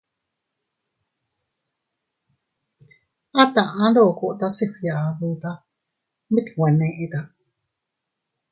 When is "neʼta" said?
6.79-7.19